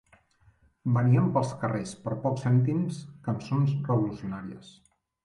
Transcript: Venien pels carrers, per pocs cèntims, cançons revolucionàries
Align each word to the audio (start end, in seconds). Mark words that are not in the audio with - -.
Venien 0.93 1.27
pels 1.35 1.51
carrers, 1.63 1.91
per 2.05 2.17
pocs 2.23 2.45
cèntims, 2.45 2.97
cançons 3.29 3.77
revolucionàries 3.91 4.73